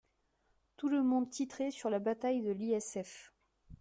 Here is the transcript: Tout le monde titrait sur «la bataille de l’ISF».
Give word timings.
Tout 0.77 0.89
le 0.89 1.03
monde 1.03 1.29
titrait 1.29 1.69
sur 1.69 1.87
«la 1.91 1.99
bataille 1.99 2.41
de 2.41 2.49
l’ISF». 2.51 3.31